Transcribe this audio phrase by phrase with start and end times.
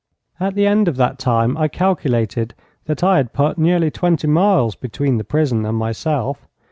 [0.39, 2.55] At the end of that time I calculated
[2.85, 6.47] that I had put nearly twenty miles between the prison and myself.